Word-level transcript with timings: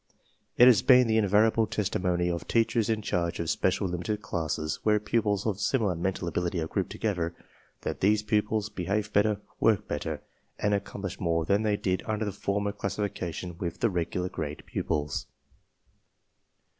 It 0.57 0.65
has 0.65 0.81
been 0.81 1.05
the 1.05 1.19
invariable 1.19 1.67
testimony 1.67 2.27
of 2.27 2.47
teachers 2.47 2.89
in 2.89 3.03
charge 3.03 3.39
of 3.39 3.51
special 3.51 3.87
limited 3.87 4.19
classes, 4.19 4.79
where 4.81 4.99
pupils 4.99 5.45
of 5.45 5.59
similar 5.59 5.93
mental 5.93 6.27
ability 6.27 6.59
are 6.59 6.65
grouped 6.65 6.89
together, 6.91 7.35
that 7.81 7.99
these 7.99 8.23
pupils 8.23 8.69
behave 8.69 9.13
better, 9.13 9.39
work 9.59 9.87
better, 9.87 10.21
and 10.57 10.73
accom 10.73 11.01
plish 11.03 11.19
more 11.19 11.45
than 11.45 11.61
they 11.61 11.77
did 11.77 12.01
under 12.07 12.25
the 12.25 12.31
former 12.31 12.71
classification 12.71 13.59
with 13.59 13.79
the 13.79 13.91
regular 13.91 14.27
grade 14.27 14.63
pupils.) 14.65 15.27